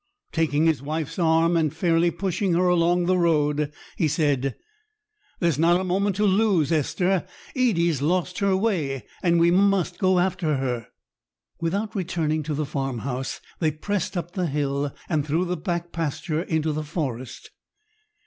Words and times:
Taking 0.31 0.65
his 0.65 0.81
wife's 0.81 1.19
arm 1.19 1.55
and 1.55 1.71
fairly 1.71 2.09
pushing 2.09 2.55
her 2.55 2.67
along 2.67 3.05
the 3.05 3.19
road, 3.19 3.71
he 3.95 4.07
said,— 4.07 4.55
"There's 5.39 5.59
not 5.59 5.79
a 5.79 5.83
moment 5.83 6.15
to 6.15 6.25
lose, 6.25 6.71
Esther. 6.71 7.27
Edie's 7.55 8.01
lost 8.01 8.39
her 8.39 8.57
way, 8.57 9.05
and 9.21 9.39
we 9.39 9.51
must 9.51 9.99
go 9.99 10.17
after 10.17 10.57
her." 10.57 10.87
Without 11.59 11.93
returning 11.93 12.41
to 12.41 12.55
the 12.55 12.65
farmhouse, 12.65 13.41
they 13.59 13.69
pressed 13.69 14.17
up 14.17 14.31
the 14.31 14.47
hill 14.47 14.91
and 15.07 15.23
through 15.23 15.45
the 15.45 15.55
back 15.55 15.91
pasture 15.91 16.41
into 16.41 16.71
the 16.73 16.81
forest. 16.83 17.51